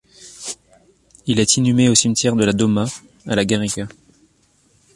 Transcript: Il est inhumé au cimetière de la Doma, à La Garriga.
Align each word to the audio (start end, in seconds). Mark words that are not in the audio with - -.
Il 1.27 1.39
est 1.39 1.57
inhumé 1.57 1.87
au 1.87 1.93
cimetière 1.93 2.35
de 2.35 2.43
la 2.43 2.53
Doma, 2.53 2.85
à 3.27 3.35
La 3.35 3.45
Garriga. 3.45 3.87